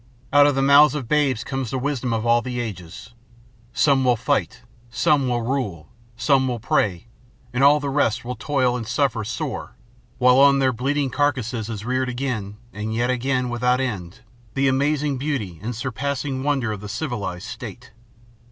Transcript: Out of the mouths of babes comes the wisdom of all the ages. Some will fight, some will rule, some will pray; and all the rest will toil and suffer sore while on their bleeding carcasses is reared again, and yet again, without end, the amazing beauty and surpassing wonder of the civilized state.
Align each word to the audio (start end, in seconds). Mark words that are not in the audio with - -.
Out 0.33 0.47
of 0.47 0.55
the 0.55 0.63
mouths 0.63 0.95
of 0.95 1.07
babes 1.07 1.43
comes 1.43 1.69
the 1.69 1.77
wisdom 1.77 2.11
of 2.11 2.25
all 2.25 2.41
the 2.41 2.59
ages. 2.59 3.13
Some 3.71 4.03
will 4.03 4.15
fight, 4.15 4.63
some 4.89 5.27
will 5.29 5.43
rule, 5.43 5.89
some 6.17 6.47
will 6.47 6.59
pray; 6.59 7.05
and 7.53 7.63
all 7.63 7.79
the 7.79 7.87
rest 7.91 8.25
will 8.25 8.33
toil 8.35 8.75
and 8.75 8.87
suffer 8.87 9.23
sore 9.23 9.75
while 10.17 10.39
on 10.39 10.57
their 10.57 10.73
bleeding 10.73 11.11
carcasses 11.11 11.69
is 11.69 11.85
reared 11.85 12.09
again, 12.09 12.57
and 12.73 12.95
yet 12.95 13.11
again, 13.11 13.47
without 13.47 13.79
end, 13.79 14.21
the 14.55 14.67
amazing 14.67 15.19
beauty 15.19 15.59
and 15.61 15.75
surpassing 15.75 16.41
wonder 16.41 16.71
of 16.71 16.81
the 16.81 16.89
civilized 16.89 17.45
state. 17.45 17.91